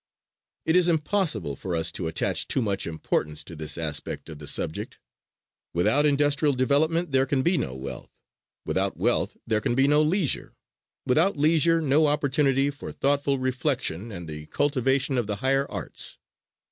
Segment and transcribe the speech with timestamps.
[0.65, 4.47] It is impossible for us to attach too much importance to this aspect of the
[4.47, 4.97] subject.
[5.75, 8.19] Without industrial development there can be no wealth;
[8.65, 10.55] without wealth there can be no leisure;
[11.05, 16.17] without leisure no opportunity for thoughtful reflection and the cultivation of the higher arts."